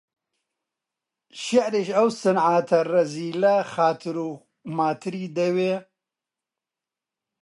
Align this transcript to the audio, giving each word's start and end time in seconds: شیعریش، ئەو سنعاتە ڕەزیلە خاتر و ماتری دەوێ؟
شیعریش، 1.41 1.89
ئەو 1.97 2.07
سنعاتە 2.21 2.79
ڕەزیلە 2.91 3.55
خاتر 3.73 4.15
و 4.27 4.31
ماتری 4.77 5.25
دەوێ؟ 5.37 5.75